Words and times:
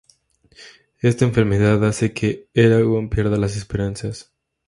Esta 1.01 1.25
enfermedad 1.25 1.85
hace 1.85 2.11
que 2.11 2.49
Eragon 2.55 3.07
pierda 3.11 3.37
las 3.37 3.55
esperanzas. 3.55 4.33